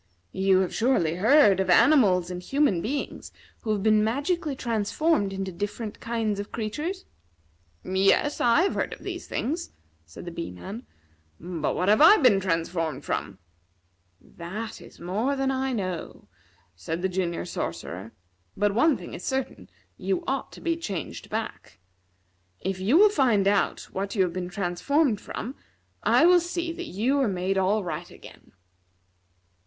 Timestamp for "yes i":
7.83-8.63